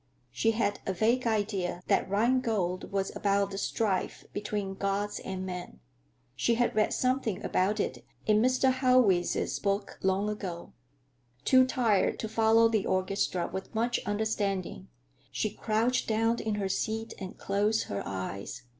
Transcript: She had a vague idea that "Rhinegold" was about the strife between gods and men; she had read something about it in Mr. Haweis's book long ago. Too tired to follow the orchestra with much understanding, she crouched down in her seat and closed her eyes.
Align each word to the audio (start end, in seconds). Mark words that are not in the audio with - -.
She 0.31 0.49
had 0.53 0.79
a 0.87 0.93
vague 0.93 1.27
idea 1.27 1.83
that 1.85 2.09
"Rhinegold" 2.09 2.89
was 2.91 3.15
about 3.15 3.51
the 3.51 3.59
strife 3.59 4.25
between 4.33 4.73
gods 4.73 5.19
and 5.19 5.45
men; 5.45 5.79
she 6.35 6.55
had 6.55 6.75
read 6.75 6.91
something 6.91 7.45
about 7.45 7.79
it 7.79 8.03
in 8.25 8.41
Mr. 8.41 8.71
Haweis's 8.73 9.59
book 9.59 9.99
long 10.01 10.27
ago. 10.27 10.73
Too 11.45 11.67
tired 11.67 12.17
to 12.17 12.27
follow 12.27 12.67
the 12.67 12.87
orchestra 12.87 13.45
with 13.53 13.75
much 13.75 13.99
understanding, 14.03 14.87
she 15.31 15.51
crouched 15.51 16.07
down 16.07 16.39
in 16.39 16.55
her 16.55 16.67
seat 16.67 17.13
and 17.19 17.37
closed 17.37 17.83
her 17.83 18.01
eyes. 18.03 18.63